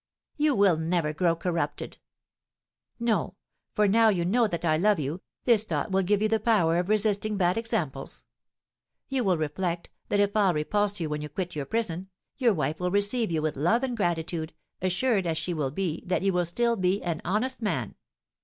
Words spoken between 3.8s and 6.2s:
now you know that I love you, this thought will